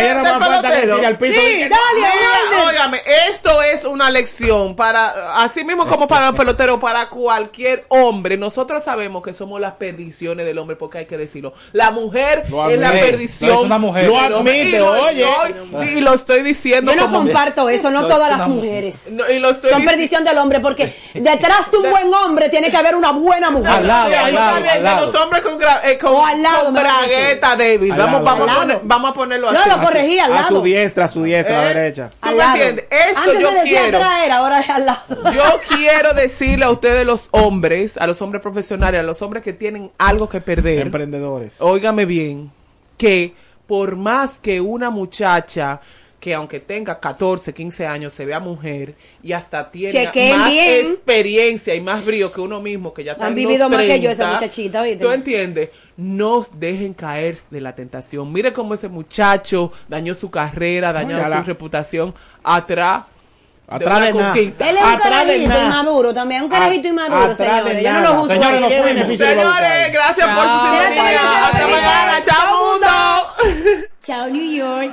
[0.00, 1.40] Ella no más falta que tire al piso.
[1.40, 2.49] Sí, dale.
[2.80, 8.36] Óigame, esto es una lección para, así mismo como para el pelotero, para cualquier hombre.
[8.36, 11.52] Nosotros sabemos que somos las perdiciones del hombre, porque hay que decirlo.
[11.72, 13.50] La mujer Lo es la perdición.
[13.50, 14.02] No es una mujer.
[14.04, 15.20] del Lo admite, Y lo- oye.
[15.20, 17.18] yo- y lo estoy diciendo Yo no como...
[17.18, 19.08] comparto eso, no No, todas es las mujeres.
[19.12, 22.48] No, y lo estoy Son dic- perdición del hombre, porque detrás de un buen hombre
[22.48, 23.70] tiene que haber una buena mujer.
[23.72, 25.00] Al lado, Sí, al lado, al lado.
[25.00, 27.92] de los hombres con, eh, con, al lado, con bragueta, David.
[27.92, 28.24] Al Vamos, lado.
[28.24, 28.80] vamos, a poner- lado.
[28.84, 29.68] vamos a ponerlo No, así.
[29.70, 30.62] lo corregí al A su lado.
[30.62, 31.74] diestra, a su diestra, a la ¿Eh?
[31.74, 32.10] derecha.
[32.10, 32.56] ¿Tú Al me lado.
[32.70, 32.86] Entiendes?
[33.08, 33.98] Esto Antes yo se decía quiero.
[33.98, 35.32] traer, ahora es al lado.
[35.32, 39.52] Yo quiero decirle a ustedes los hombres, a los hombres profesionales, a los hombres que
[39.52, 41.54] tienen algo que perder, Emprendedores.
[41.60, 42.50] óigame bien,
[42.96, 43.34] que
[43.66, 45.80] por más que una muchacha
[46.20, 50.86] que aunque tenga 14, 15 años se vea mujer y hasta tiene Chequen más bien.
[50.92, 53.80] experiencia y más brío que uno mismo que ya está Han en vivido los más
[53.80, 55.02] que yo, 30, esa muchachita, ¿oíste?
[55.04, 55.70] ¿Tú entiendes?
[55.96, 58.30] No dejen caer de la tentación.
[58.30, 63.04] Mire cómo ese muchacho dañó su carrera, dañó su la- reputación atrás
[63.72, 64.68] Atrás una de nada.
[64.68, 67.84] Él es un Atrás de carajito inmaduro también, un carajito inmaduro, de señores.
[67.84, 68.26] Yo no lo juzgo.
[68.34, 71.46] Señores, no de Señores, gracias por su sintonía.
[71.46, 72.22] Hasta mañana.
[72.22, 73.86] Chao, mundo.
[74.02, 74.92] Chao New York.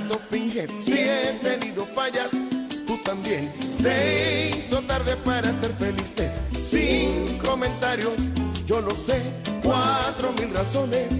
[0.00, 0.70] No finges.
[0.84, 2.30] Si he tenido fallas,
[2.86, 3.50] tú también.
[3.60, 6.40] Se hizo tarde para ser felices.
[6.58, 8.30] Sin comentarios,
[8.66, 9.22] yo lo sé.
[9.62, 11.17] Cuatro mil razones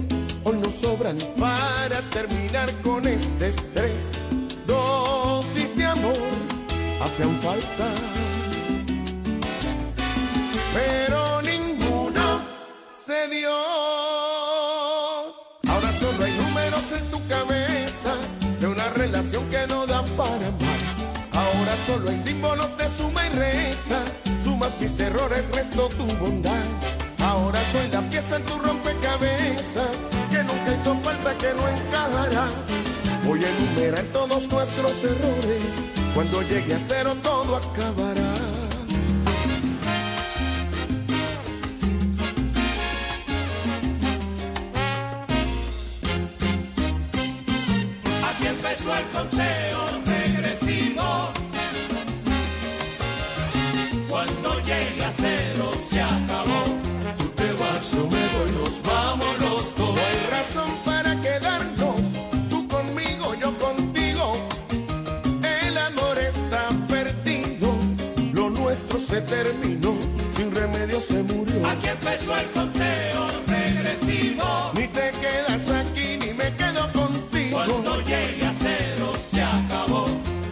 [71.89, 74.71] empezó el conteo regresivo.
[74.75, 77.61] Ni te quedas aquí, ni me quedo contigo.
[77.65, 80.05] Cuando llegue a cero se acabó.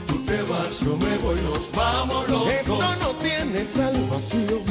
[0.08, 3.00] Tú te vas, yo me voy, nos vamos los Esto dos.
[3.00, 4.62] no tiene salvación,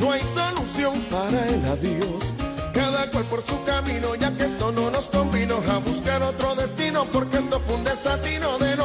[0.00, 2.34] no hay solución para el adiós.
[2.72, 7.06] Cada cual por su camino, ya que esto no nos convino a buscar otro destino,
[7.12, 8.76] porque esto fue un desatino de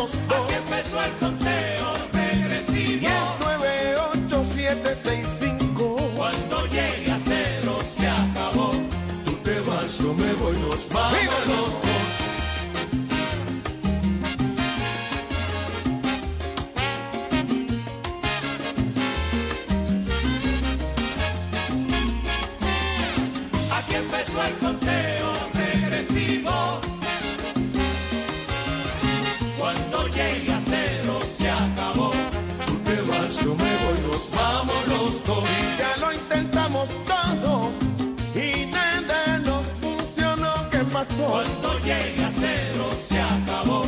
[41.83, 43.83] llegue a cero se acabó.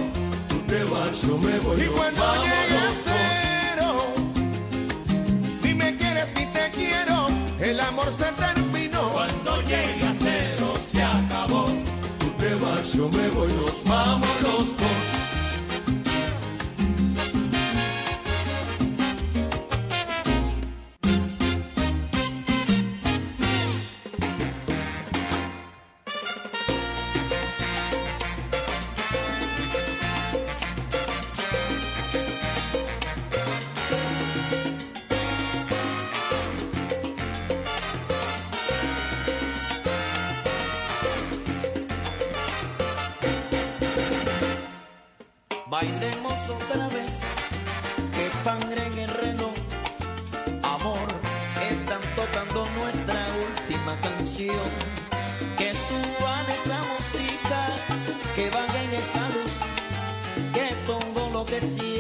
[0.49, 1.81] Tú te vas, no me voy.
[1.81, 4.07] Y cuando Vámonos llegue a cero,
[5.61, 7.27] dime que eres ni te quiero.
[7.59, 9.11] El amor se terminó.
[9.13, 11.65] Cuando llegue a cero se acabó.
[12.19, 15.24] Tú te vas, yo me voy, nos vamos los dos.
[45.95, 47.19] Otra vez
[48.13, 49.53] que sangre en el reloj.
[50.61, 51.07] Amor,
[51.71, 54.69] están tocando nuestra última canción.
[55.57, 57.59] Que suban esa música,
[58.35, 59.53] que vayan esa luz,
[60.53, 61.94] que todo lo que siente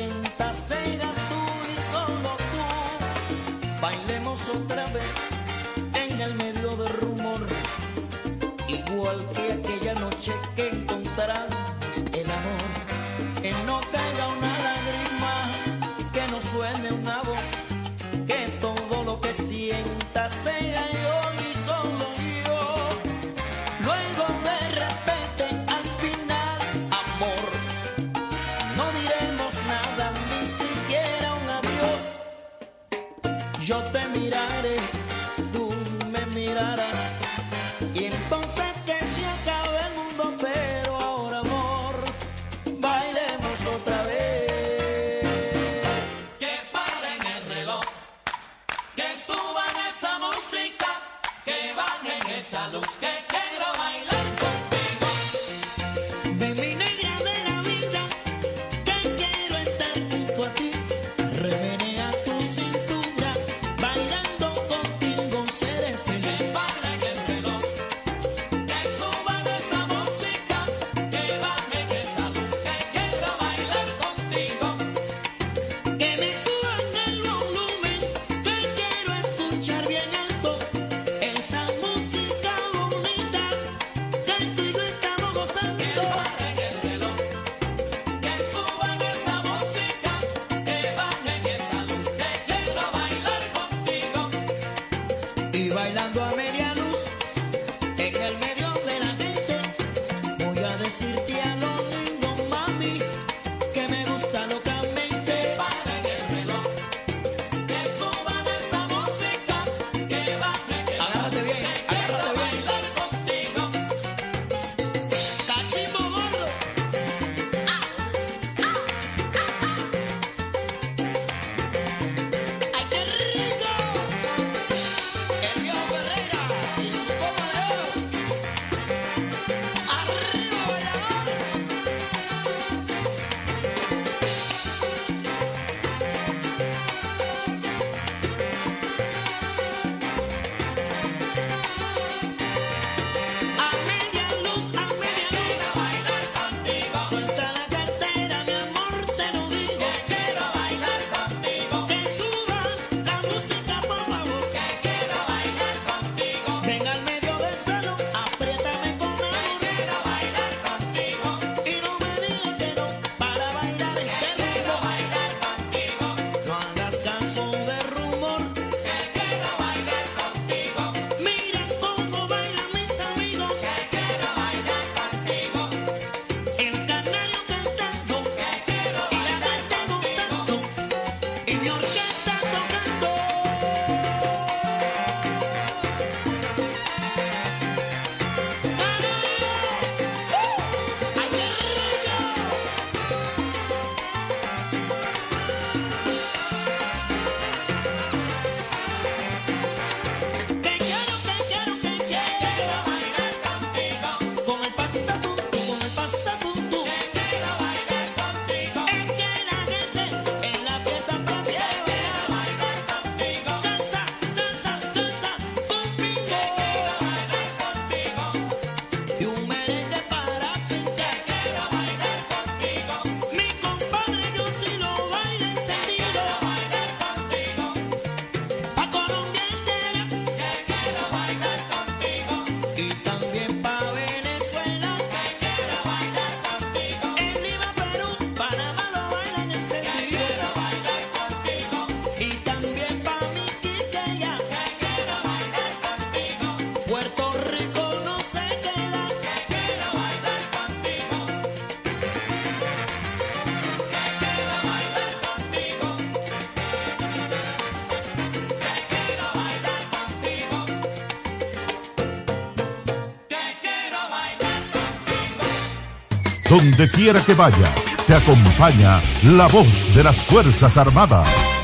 [266.49, 267.73] Donde quiera que vayas,
[268.05, 271.54] te acompaña la voz de las Fuerzas Armadas.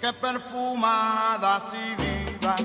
[0.00, 2.56] ¿Qué perfumada si viva.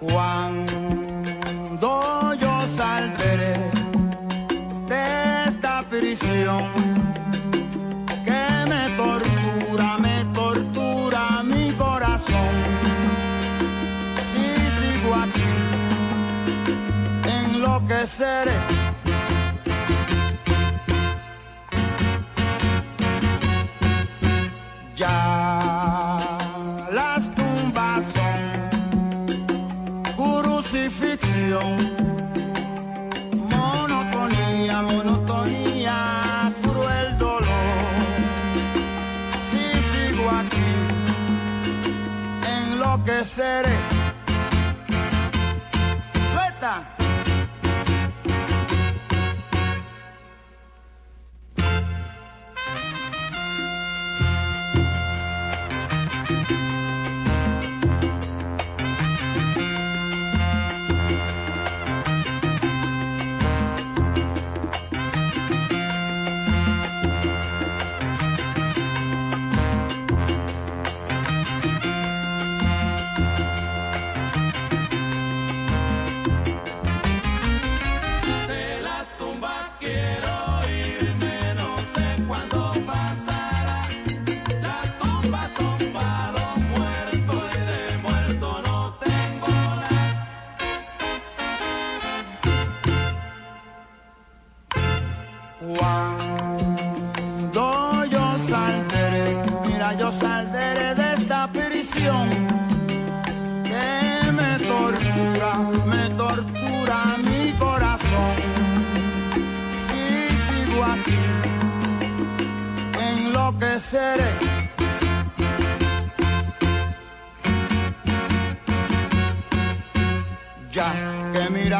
[0.00, 0.64] Cuando
[2.34, 3.54] yo saldré
[4.88, 6.89] de esta prisión.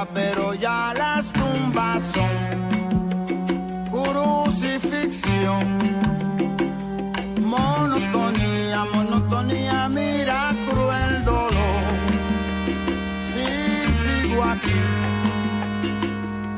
[0.06, 2.30] Pero ya las tumbas son
[3.90, 5.66] crucifixión.
[7.40, 11.84] Monotonía, monotonía, mira cruel dolor.
[13.30, 13.46] Si
[14.02, 14.80] sigo aquí,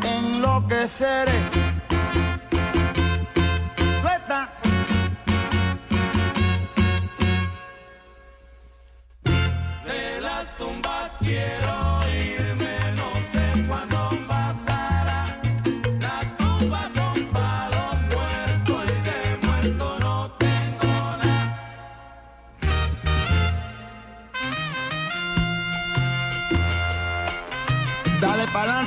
[0.04, 1.51] enloqueceré.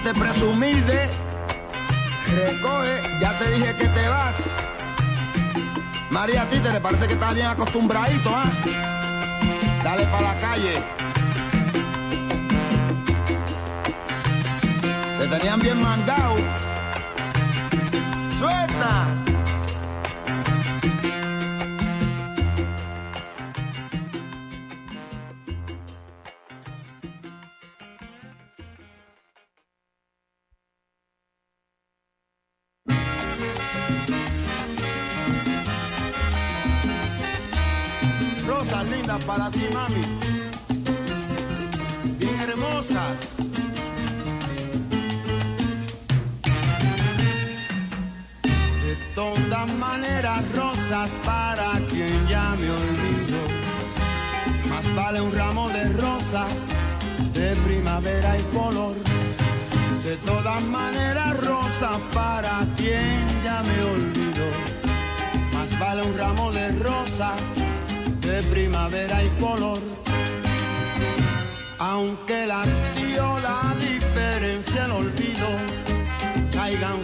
[0.06, 1.10] Dale pa'lante, presumilde.
[2.36, 4.36] Recoge, ya te dije que te vas.
[6.12, 8.46] María Títere, parece que estás bien acostumbradito, ¿ah?
[9.84, 10.84] Dale pa' la calle.
[15.18, 16.36] Te tenían bien mandado.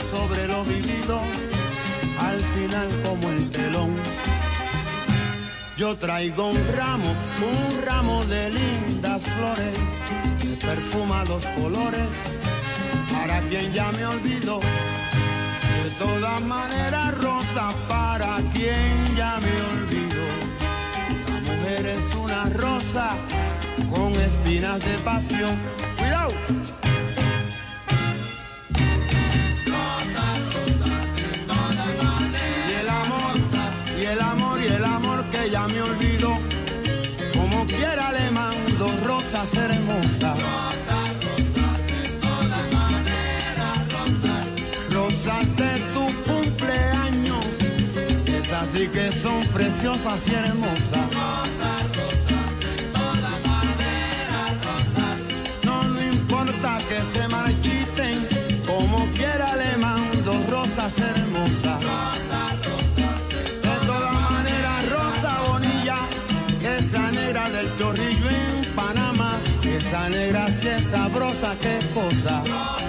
[0.10, 1.22] Sobre lo vivido,
[2.20, 3.96] al final como el telón.
[5.78, 9.78] Yo traigo un ramo, un ramo de lindas flores,
[10.44, 12.10] de perfumados colores,
[13.14, 14.60] para quien ya me olvidó.
[14.60, 20.28] De todas maneras, rosa para quien ya me olvidó.
[21.30, 23.16] La mujer es una rosa
[23.90, 25.58] con espinas de pasión.
[25.98, 26.61] ¡Cuidado!
[48.72, 51.10] Esas sí que son preciosas y hermosas.
[55.64, 58.28] No, no importa que se marchiten,
[58.66, 61.82] como quiera le mando rosas hermosas.
[63.62, 65.98] De todas maneras, Rosa Bonilla,
[66.62, 72.81] esa negra del chorrillo en Panamá, esa negra sí es sabrosa, qué cosa.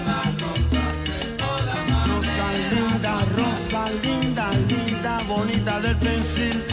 [5.63, 6.72] punta del pensil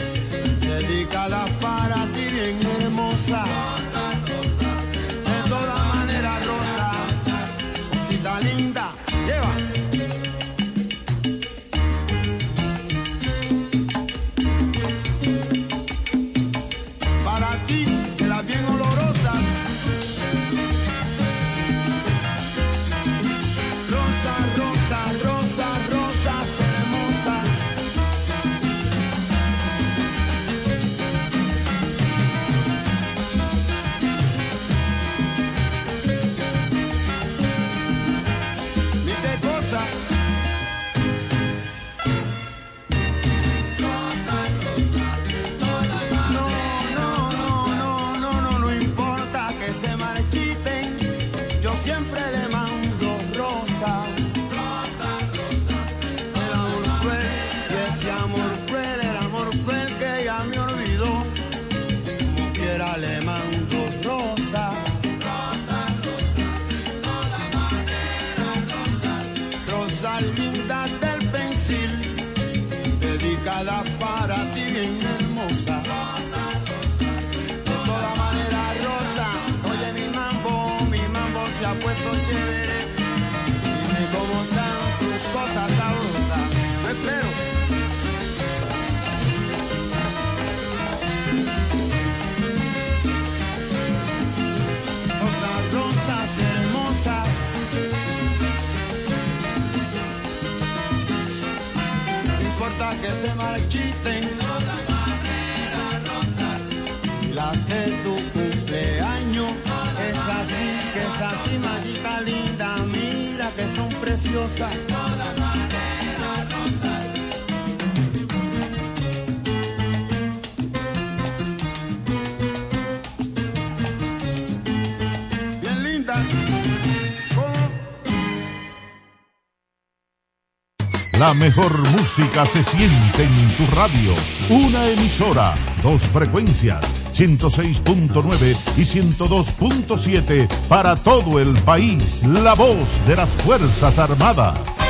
[131.40, 134.12] mejor música se siente en tu radio.
[134.50, 142.24] Una emisora, dos frecuencias, 106.9 y 102.7 para todo el país.
[142.24, 144.89] La voz de las Fuerzas Armadas.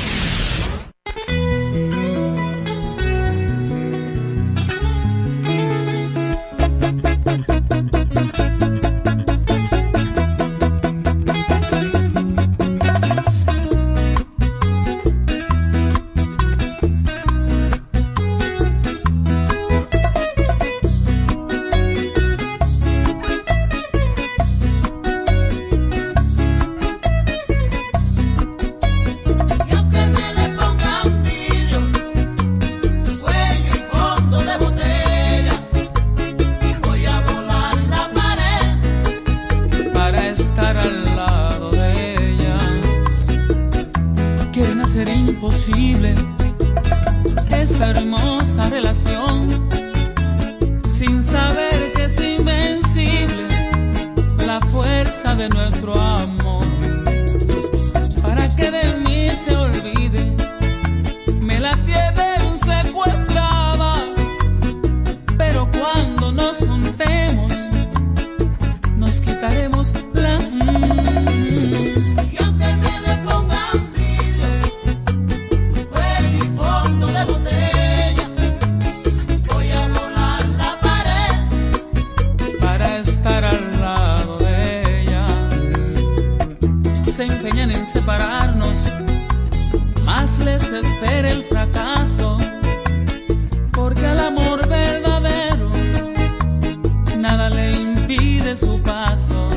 [97.21, 99.50] nada le impide su paso.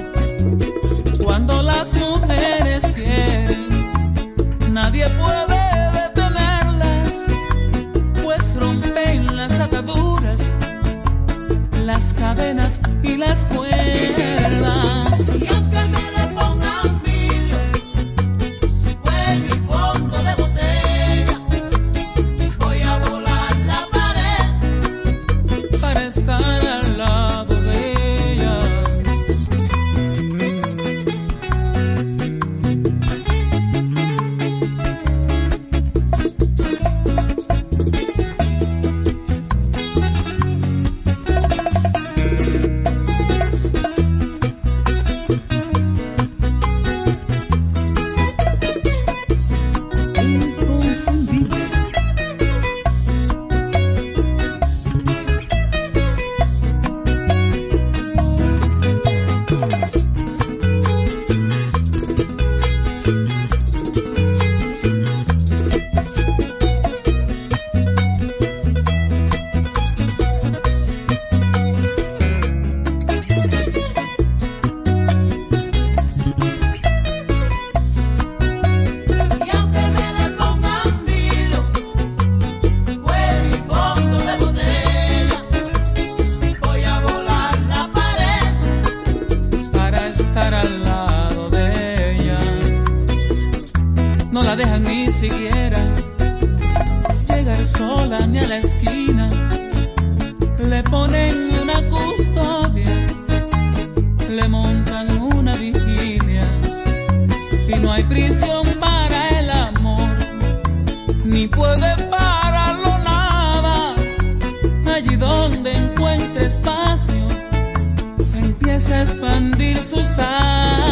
[119.45, 120.84] rendir sus almas.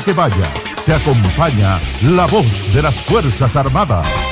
[0.00, 4.31] que vayas, te acompaña la voz de las Fuerzas Armadas.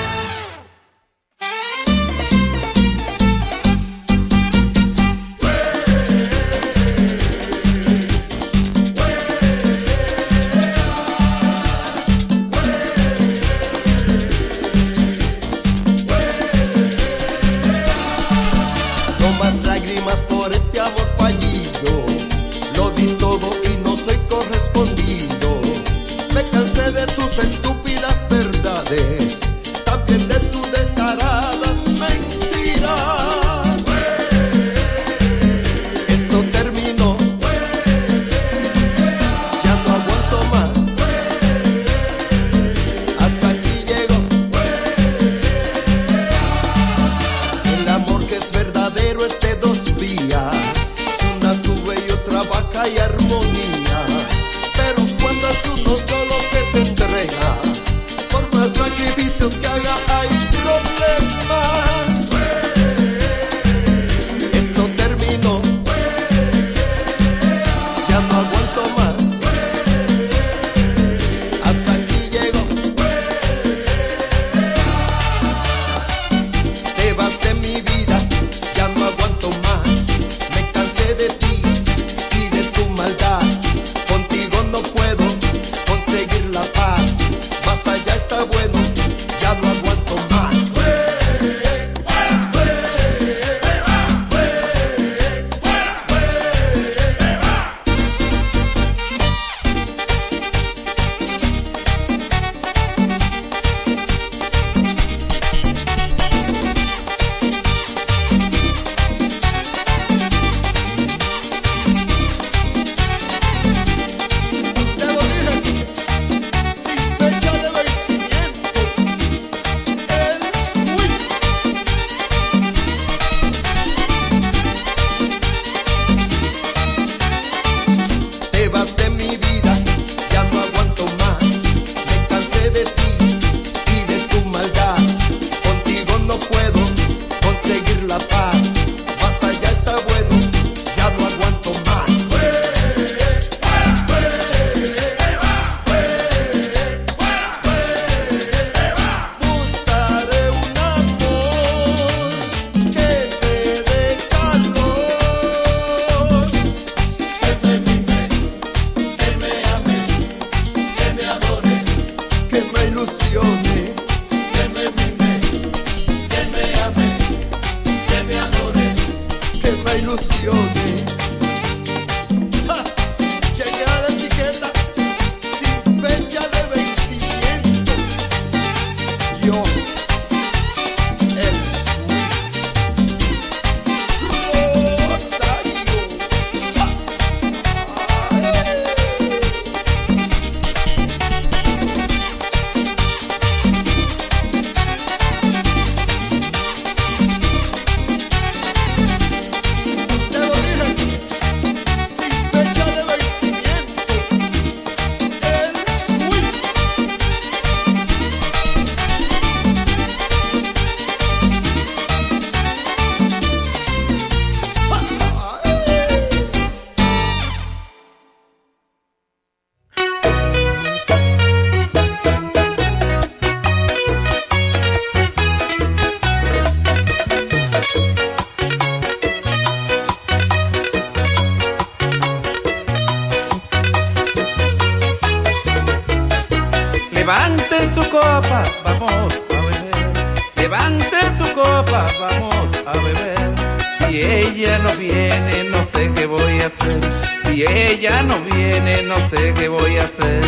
[237.71, 240.13] Levanten su copa, vamos a beber.
[240.57, 243.55] Levanten su copa, vamos a beber.
[243.97, 246.99] Si ella no viene, no sé qué voy a hacer.
[247.45, 250.43] Si ella no viene, no sé qué voy a hacer.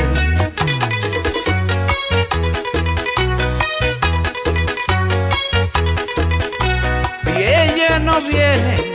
[7.24, 8.93] Si ella no viene,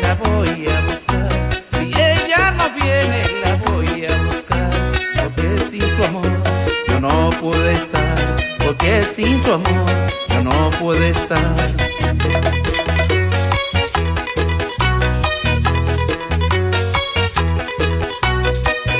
[9.18, 9.90] sin su amor
[10.28, 11.56] ya no puede estar.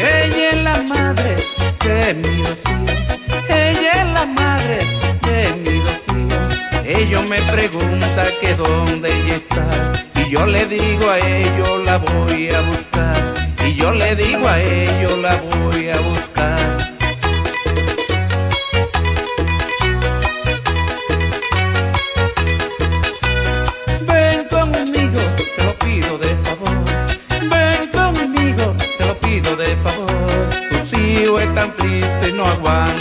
[0.00, 1.36] Ella es la madre
[1.84, 2.94] de mi Rocío,
[3.48, 4.78] ella es la madre
[5.26, 6.40] de mi Rocío.
[6.84, 12.50] Ellos me preguntan que dónde ella está y yo le digo a ellos la voy
[12.50, 16.57] a buscar y yo le digo a ellos la voy a buscar.
[32.68, 32.97] one.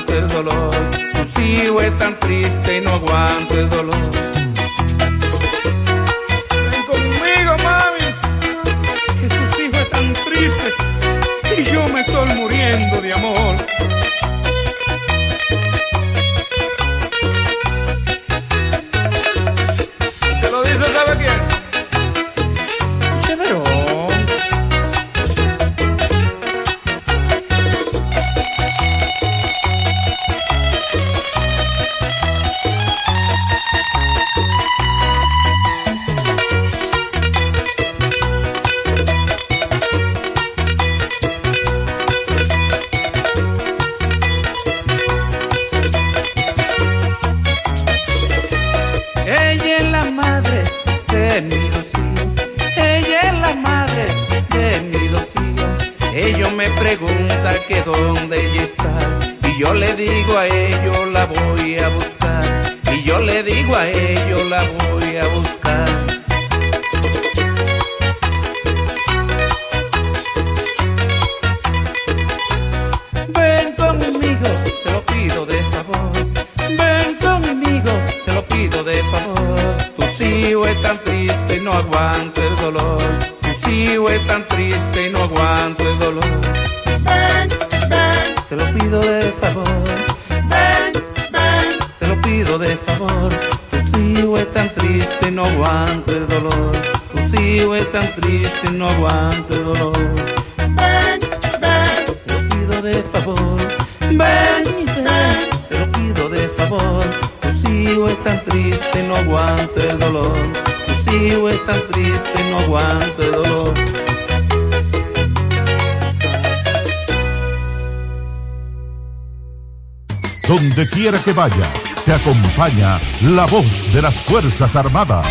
[121.38, 121.70] vayas,
[122.04, 125.28] te acompaña la voz de las Fuerzas Armadas.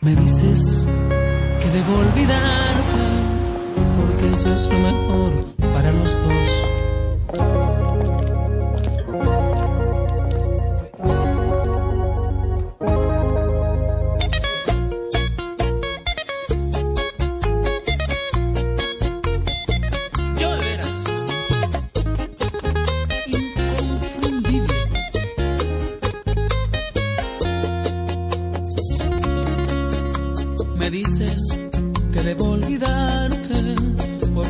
[0.00, 0.84] Me dices
[1.60, 3.04] que debo olvidarte,
[4.00, 5.55] porque eso es lo mejor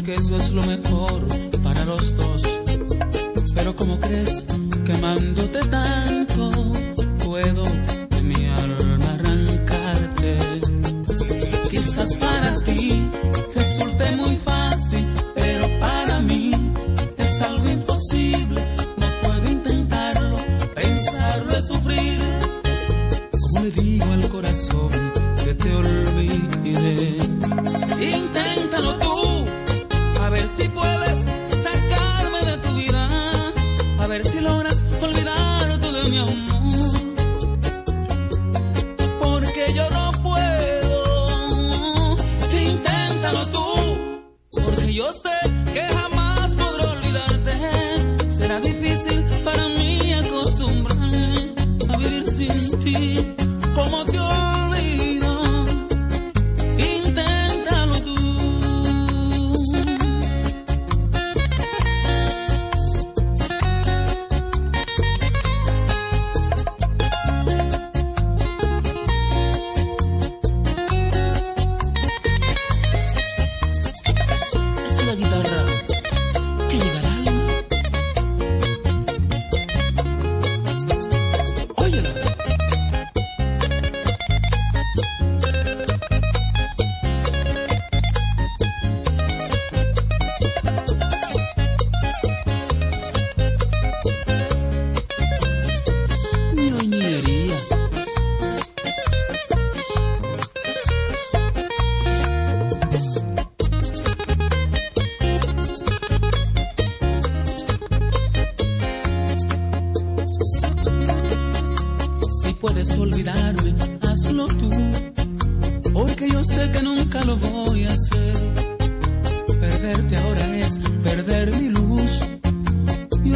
[0.07, 1.27] que eso es lo mejor
[1.65, 2.61] para los dos.
[3.57, 4.47] Pero como crees
[4.85, 6.53] quemándote tanto
[7.25, 7.65] puedo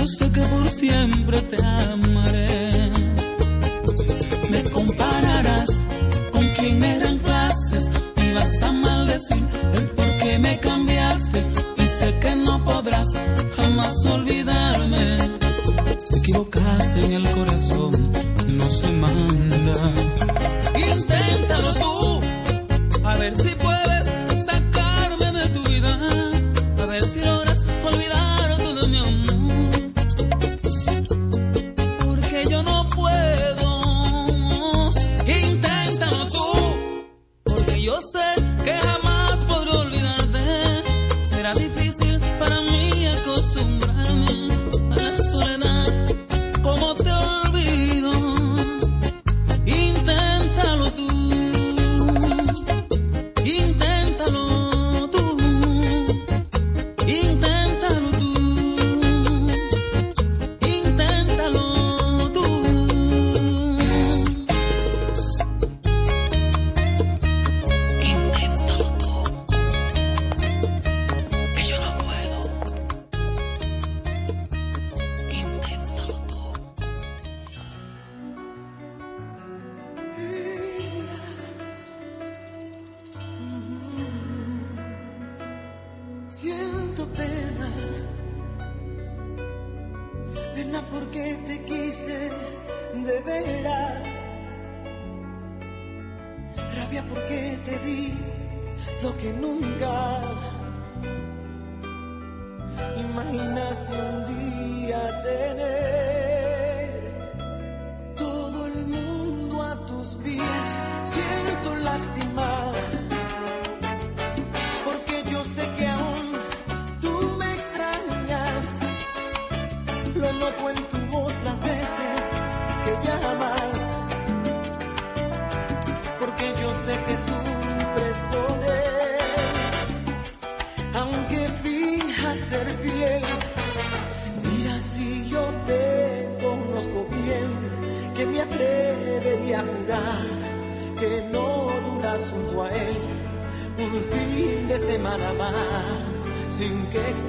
[0.01, 2.60] yo sé que por siempre te amaré.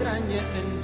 [0.02, 0.81] extrañes en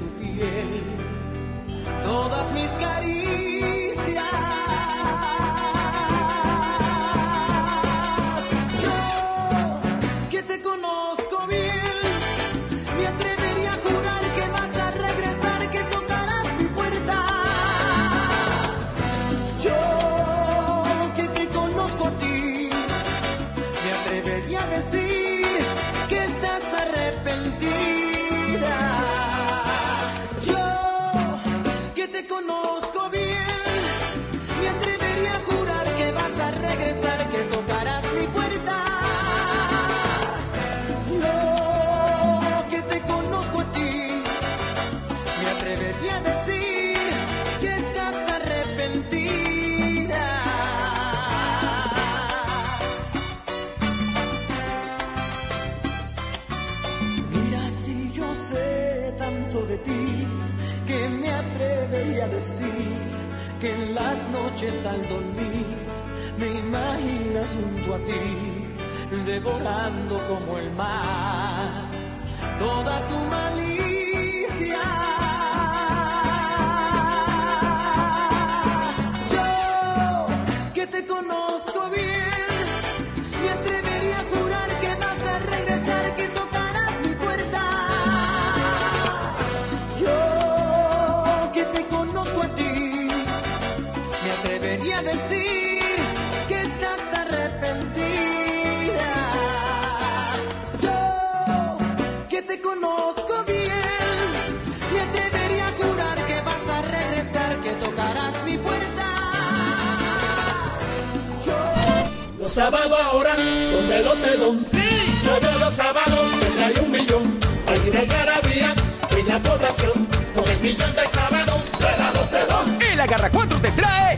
[112.58, 113.36] sábados ahora
[113.72, 114.66] son de lotedón.
[114.72, 114.82] Sí.
[115.24, 117.40] Todos los sábados tendrá un millón.
[117.68, 118.74] Hay una algarabía
[119.16, 120.08] en la población.
[120.34, 122.82] Con el millón de sábados de la lotedón.
[122.82, 124.18] El agarra cuatro te trae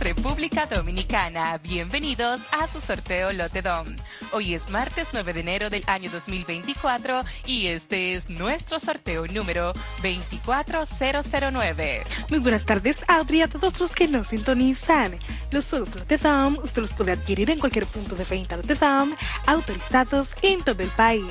[0.00, 1.58] República Dominicana.
[1.58, 3.86] Bienvenidos a su sorteo Lotedom.
[4.30, 9.72] Hoy es martes 9 de enero del año 2024 y este es nuestro sorteo número
[10.02, 12.04] 24009.
[12.28, 15.18] Muy buenas tardes, Audrey, a todos los que nos sintonizan.
[15.50, 19.14] Los juegos Lotedom usted los puede adquirir en cualquier punto de venta Lotedom
[19.46, 21.24] autorizados en todo el país.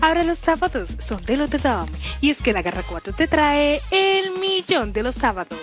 [0.00, 1.88] Ahora los sábados son de Lotedom
[2.20, 5.60] y es que la Garra 4 te trae el millón de los sábados.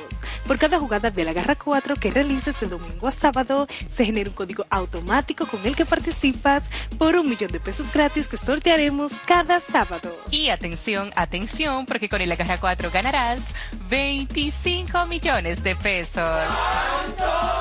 [0.47, 4.29] Por cada jugada de la Garra 4 que realices de domingo a sábado, se genera
[4.29, 6.63] un código automático con el que participas
[6.97, 10.17] por un millón de pesos gratis que sortearemos cada sábado.
[10.31, 13.53] Y atención, atención, porque con el Agarra 4 ganarás
[13.89, 16.29] 25 millones de pesos.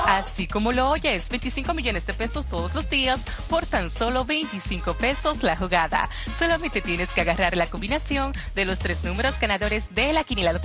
[0.07, 4.95] Así como lo oyes, 25 millones de pesos todos los días por tan solo 25
[4.95, 6.09] pesos la jugada.
[6.39, 10.57] Solamente tienes que agarrar la combinación de los tres números ganadores de la quiniela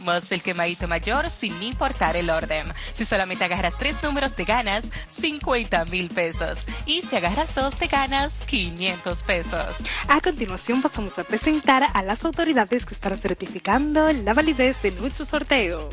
[0.00, 2.72] más el quemadito mayor sin importar el orden.
[2.94, 7.88] Si solamente agarras tres números te ganas 50 mil pesos y si agarras dos te
[7.88, 9.74] ganas 500 pesos.
[10.06, 15.24] A continuación pasamos a presentar a las autoridades que estarán certificando la validez de nuestro
[15.24, 15.88] sorteo.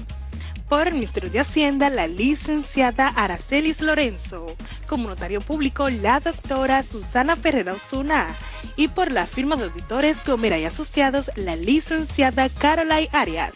[0.68, 4.46] Por el Ministerio de Hacienda, la licenciada Aracelis Lorenzo.
[4.88, 8.36] Como notario público, la doctora Susana Ferreira Osuna.
[8.76, 13.56] Y por la firma de auditores Gomera y Asociados, la licenciada Caroline Arias.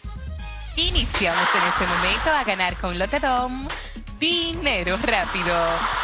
[0.75, 3.67] Iniciamos en este momento a ganar con Lotedom
[4.23, 5.53] dinero rápido.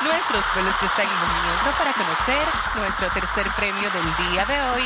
[0.04, 4.84] Nuestros vuelos están en movimiento para conocer nuestro tercer premio del día de hoy,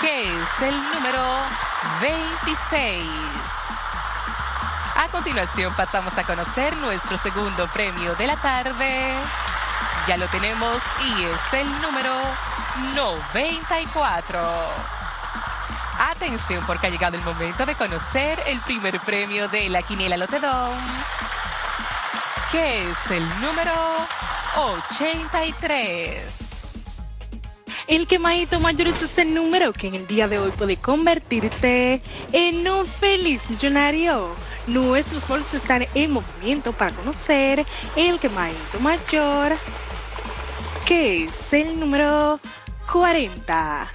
[0.00, 1.22] que es el número
[2.00, 3.08] 26.
[4.96, 9.14] A continuación pasamos a conocer nuestro segundo premio de la tarde.
[10.08, 12.12] Ya lo tenemos y es el número
[12.96, 14.40] 94.
[16.00, 20.76] Atención porque ha llegado el momento de conocer el primer premio de la Quiniela Lotedom,
[22.52, 23.72] que es el número
[24.56, 26.22] 83.
[27.88, 32.68] El quemadito mayor es ese número que en el día de hoy puede convertirte en
[32.68, 34.28] un feliz millonario.
[34.66, 37.64] Nuestros bolsos están en movimiento para conocer
[37.96, 39.54] el quemadito mayor,
[40.84, 42.38] que es el número
[42.92, 43.90] 40.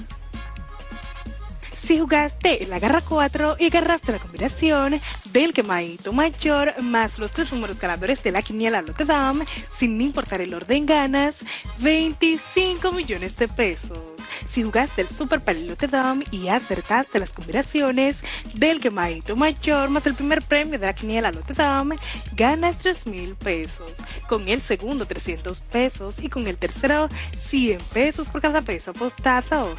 [1.87, 4.99] Si jugaste la garra 4 y agarraste la combinación
[5.31, 10.53] del quemadito mayor más los tres números ganadores de la quiniela Lotedom, sin importar el
[10.53, 11.45] orden, ganas
[11.79, 14.03] 25 millones de pesos.
[14.49, 18.21] Si jugaste el Super Palillo Lotedom y acertaste las combinaciones
[18.53, 21.91] del quemadito mayor más el primer premio de la quiniela Lotedom,
[22.33, 23.93] ganas 3 mil pesos.
[24.27, 27.07] Con el segundo 300 pesos y con el tercero
[27.37, 29.73] 100 pesos por cada peso apostado.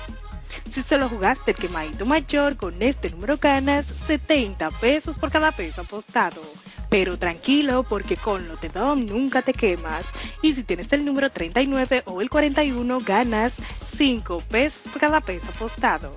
[0.70, 5.82] Si solo jugaste el quemadito mayor, con este número ganas 70 pesos por cada peso
[5.82, 6.40] apostado.
[6.88, 10.04] Pero tranquilo, porque con Lotedom nunca te quemas.
[10.42, 13.54] Y si tienes el número 39 o el 41, ganas
[13.94, 16.16] 5 pesos por cada peso apostado.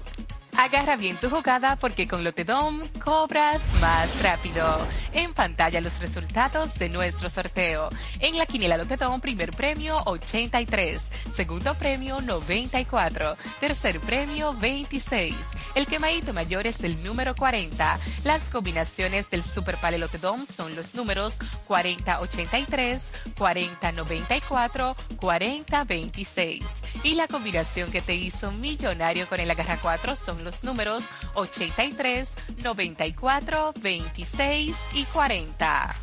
[0.58, 4.78] Agarra bien tu jugada porque con Lotedom cobras más rápido.
[5.14, 7.90] En pantalla los resultados de nuestro sorteo.
[8.20, 15.36] En la quiniela Lotedom, primer premio 83, segundo premio 94, tercer premio 26.
[15.74, 18.00] El quemadito mayor es el número 40.
[18.24, 26.64] Las combinaciones del Super Pale Lotedom son los números 4083, 4094, 4026.
[27.04, 32.34] Y la combinación que te hizo millonario con el Agarra 4 son los números 83,
[32.58, 35.96] 94, 26 y 40.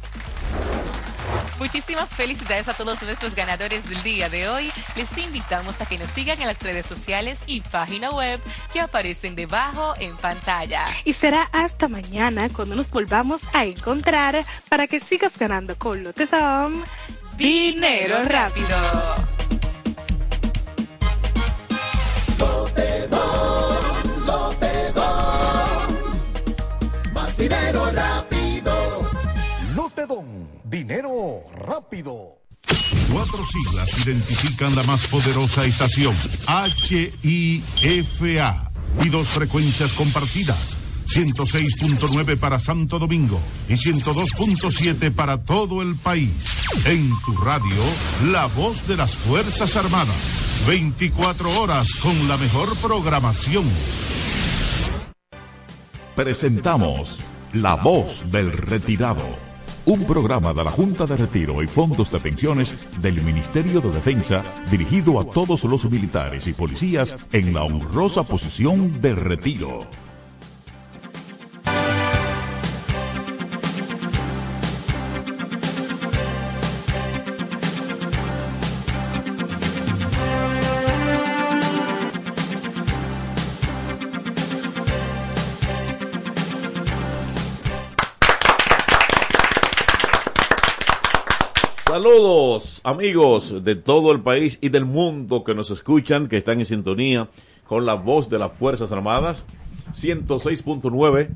[1.59, 4.71] Muchísimas felicidades a todos nuestros ganadores del día de hoy.
[4.97, 8.41] Les invitamos a que nos sigan en las redes sociales y página web
[8.73, 10.85] que aparecen debajo en pantalla.
[11.05, 16.83] Y será hasta mañana cuando nos volvamos a encontrar para que sigas ganando con Lotedom
[17.37, 18.77] Dinero rápido.
[27.15, 29.11] Más dinero rápido.
[29.75, 30.27] Lotedom,
[30.65, 32.39] dinero rápido.
[33.11, 36.15] Cuatro siglas identifican la más poderosa estación,
[37.23, 38.71] HIFA,
[39.03, 40.79] y dos frecuencias compartidas,
[41.19, 46.31] 106.9 para Santo Domingo y 102.7 para todo el país.
[46.85, 47.83] En tu radio,
[48.31, 53.65] la voz de las Fuerzas Armadas, 24 horas con la mejor programación.
[56.15, 57.19] presentamos
[57.53, 59.23] La Voz del Retirado,
[59.87, 64.45] un programa de la Junta de Retiro y Fondos de Pensiones del Ministerio de Defensa
[64.71, 70.08] dirigido a todos los militares y policías en la honrosa posición de retiro.
[91.99, 96.67] Saludos amigos de todo el país y del mundo que nos escuchan, que están en
[96.67, 97.29] sintonía
[97.67, 99.45] con la voz de las Fuerzas Armadas,
[99.95, 101.31] 106.9,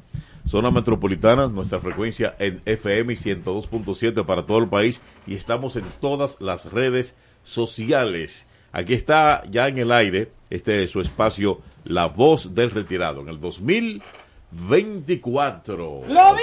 [0.47, 5.83] zona metropolitana, nuestra frecuencia en FM y 102.7 para todo el país y estamos en
[6.01, 8.47] todas las redes sociales.
[8.71, 13.31] Aquí está ya en el aire, este es su espacio, La Voz del Retirado, en
[13.31, 16.03] el 2024.
[16.07, 16.39] ¡Lo vimos!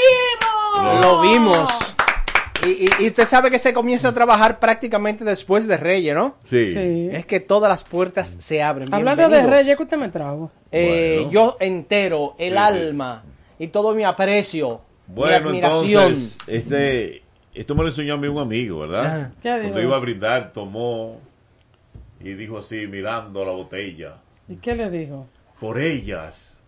[1.02, 1.96] Lo vimos.
[2.66, 6.36] Y, y- y usted sabe que se comienza a trabajar prácticamente después de Reyes, ¿no?
[6.44, 6.72] Sí.
[6.72, 7.10] Sí.
[7.12, 8.94] Es que todas las puertas se abren.
[8.94, 9.44] Hablando de.
[9.46, 10.52] Reyes, que usted me trajo?
[10.72, 11.32] Eh, Bueno.
[11.32, 12.58] Yo entero, el Sí, sí.
[12.58, 13.24] alma
[13.58, 16.04] y todo mi aprecio, mi Bueno, admiración.
[16.08, 19.06] entonces, este, esto me lo enseñó a mí un amigo, ¿verdad?
[19.06, 19.32] Ajá.
[19.42, 19.80] ¿Qué Cuando dijo?
[19.82, 21.20] iba a brindar, tomó
[22.20, 24.18] y dijo así, mirando la botella,
[24.50, 25.28] ¿Y qué le dijo?
[25.60, 26.60] por ellas,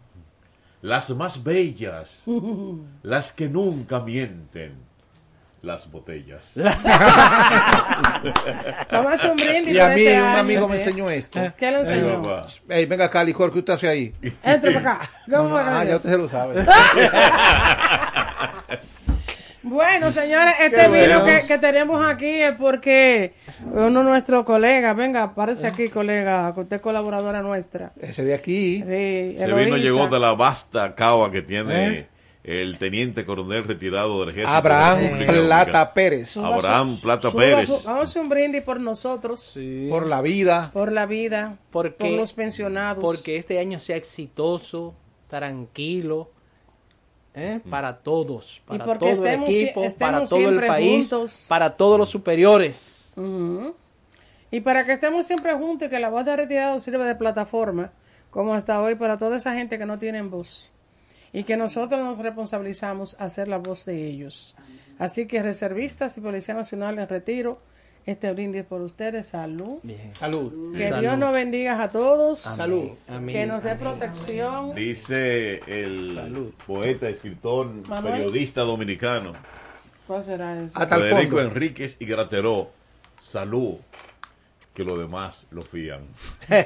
[0.81, 2.23] las más bellas,
[3.03, 4.73] las que nunca mienten,
[5.61, 6.53] las botellas.
[8.91, 11.39] Vamos a hacer un brindis Y a mí este un año, amigo me enseñó esto.
[11.57, 12.21] ¿Qué le enseñó?
[12.69, 14.13] Ey, venga acá, licor, ¿qué usted hace ahí?
[14.43, 15.09] Entre para acá.
[15.27, 16.65] No, ¿Cómo no, ah, ya usted se lo sabe.
[19.63, 23.33] Bueno, señores, este Qué vino que, que tenemos aquí es porque
[23.71, 27.93] uno de nuestros colegas, venga, aparece aquí, colega, que usted es colaboradora nuestra.
[28.01, 28.83] Ese de aquí.
[28.85, 32.07] Sí, Ese vino llegó de la vasta cava que tiene ¿Eh?
[32.43, 34.49] El teniente coronel retirado del ejército.
[34.53, 35.93] Abraham de la República Plata Dominicana.
[35.93, 36.37] Pérez.
[36.37, 37.65] Abraham Plata Suba Pérez.
[37.67, 39.59] su- vamos a hacer un brindis por nosotros.
[39.89, 40.69] Por la vida.
[40.73, 41.57] Por la vida.
[41.71, 43.03] Porque- por los pensionados.
[43.03, 44.95] Porque este año sea exitoso,
[45.29, 46.31] tranquilo,
[47.35, 47.61] ¿eh?
[47.69, 51.45] para todos, para porque todo estemos el equipo, estemos para todo el país, juntos.
[51.47, 53.13] para todos los superiores.
[54.53, 57.91] Y para que estemos siempre juntos y que la voz de retirado sirva de plataforma,
[58.31, 60.73] como hasta hoy, para toda esa gente que no tienen voz.
[61.33, 64.55] Y que nosotros nos responsabilizamos a ser la voz de ellos.
[64.99, 67.59] Así que reservistas y Policía Nacional en retiro,
[68.05, 69.27] este brindis por ustedes.
[69.27, 69.79] Salud.
[70.13, 70.75] Salud.
[70.75, 71.01] Que Salud.
[71.01, 72.45] Dios nos bendiga a todos.
[72.47, 72.57] Amén.
[72.57, 72.89] Salud.
[73.09, 73.35] Amén.
[73.35, 74.75] Que nos dé protección.
[74.75, 78.13] Dice el poeta, escritor, Manuel.
[78.23, 79.33] periodista dominicano,
[80.07, 80.79] ¿Cuál será eso?
[80.79, 82.71] Federico Enríquez y Grateró,
[83.21, 83.75] salud,
[84.73, 86.01] que los demás lo fían.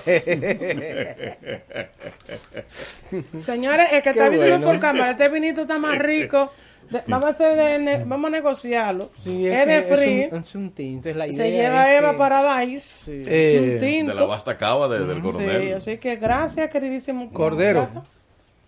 [3.39, 4.65] Señores, el que está viendo bueno.
[4.65, 6.51] por cámara, este vinito está más rico.
[6.89, 9.11] De- vamos a hacer de ne- vamos a negociarlo.
[9.23, 10.21] Sí, es, de free.
[10.21, 11.37] Es un, es un tinto, es la idea.
[11.37, 13.11] Se lleva es Eva que- Paradise.
[13.25, 14.13] Eh, un tinto.
[14.13, 15.73] de la vasta cava de- del Sí, coronel.
[15.73, 17.31] así que gracias, queridísimo.
[17.33, 17.89] Cordero.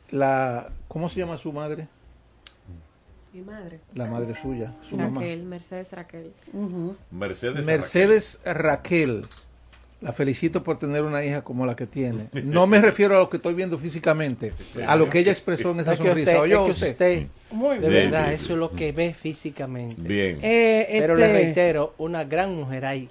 [0.10, 1.88] La, ¿Cómo se llama su madre?
[3.38, 3.80] Mi madre.
[3.94, 5.22] La madre suya, su mamá.
[5.22, 6.32] Raquel, Mercedes Raquel.
[7.12, 9.22] Mercedes, Mercedes Raquel.
[10.02, 12.30] La felicito por tener una hija como la que tiene.
[12.44, 14.54] No me refiero a lo que estoy viendo físicamente,
[14.88, 16.32] a lo que ella expresó en esa Es que sonrisa.
[16.32, 16.92] usted- ¿Oyó es que usted?
[16.92, 18.04] usted, Muy de bien.
[18.12, 20.02] verdad, Sí, sí, eso es lo que ve físicamente.
[20.02, 20.40] Bien.
[20.42, 23.08] Eh, Pero este- le reitero, una gran mujer hay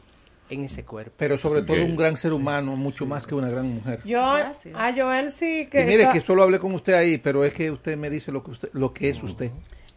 [0.51, 1.13] en ese cuerpo.
[1.17, 4.01] Pero sobre todo un gran ser humano, mucho más que una gran mujer.
[4.05, 5.83] Yo, a Joel sí que.
[5.83, 8.31] y mire está- que solo hablé con usted ahí, pero es que usted me dice
[8.31, 9.51] lo que usted, lo que es usted.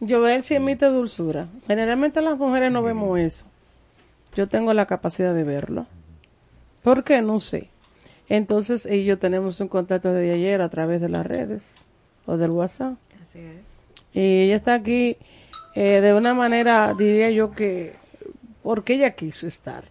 [0.06, 1.48] Joel sí emite dulzura.
[1.66, 3.46] Generalmente las mujeres no vemos eso.
[4.34, 5.86] Yo tengo la capacidad de verlo.
[6.82, 7.20] ¿Por qué?
[7.20, 7.68] No sé.
[8.28, 11.84] Entonces, ella y yo tenemos un contacto desde ayer a través de las redes
[12.26, 12.94] o del WhatsApp.
[13.20, 13.80] Así es.
[14.14, 15.16] Y ella está aquí
[15.74, 17.94] eh, de una manera, diría yo que,
[18.62, 19.84] porque ella quiso estar.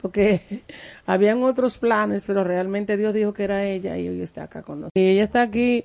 [0.00, 0.40] Porque
[1.06, 4.82] habían otros planes, pero realmente Dios dijo que era ella y hoy está acá con
[4.82, 5.02] nosotros.
[5.02, 5.84] Y ella está aquí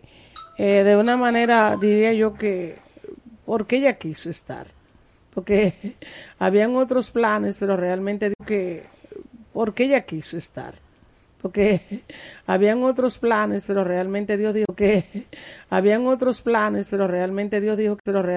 [0.57, 2.77] eh, de una manera, diría yo que,
[3.45, 4.67] porque ella quiso estar.
[5.33, 5.95] Porque
[6.39, 8.83] habían otros planes, pero realmente dijo que,
[9.53, 10.75] porque ella quiso estar
[11.45, 11.79] porque
[12.47, 15.27] habían otros planes, pero realmente Dios dijo que
[15.69, 18.11] habían otros planes, pero realmente Dios dijo que